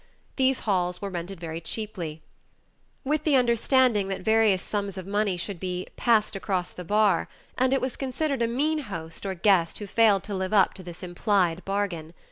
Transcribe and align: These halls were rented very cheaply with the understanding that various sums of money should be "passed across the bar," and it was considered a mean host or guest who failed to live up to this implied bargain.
These 0.35 0.61
halls 0.61 0.99
were 0.99 1.11
rented 1.11 1.39
very 1.39 1.61
cheaply 1.61 2.23
with 3.03 3.23
the 3.23 3.35
understanding 3.35 4.07
that 4.07 4.21
various 4.21 4.63
sums 4.63 4.97
of 4.97 5.05
money 5.05 5.37
should 5.37 5.59
be 5.59 5.85
"passed 5.95 6.35
across 6.35 6.71
the 6.71 6.83
bar," 6.83 7.29
and 7.55 7.71
it 7.71 7.81
was 7.81 7.95
considered 7.97 8.41
a 8.41 8.47
mean 8.47 8.79
host 8.79 9.27
or 9.27 9.35
guest 9.35 9.77
who 9.77 9.85
failed 9.85 10.23
to 10.23 10.33
live 10.33 10.53
up 10.53 10.73
to 10.73 10.81
this 10.81 11.03
implied 11.03 11.63
bargain. 11.65 12.15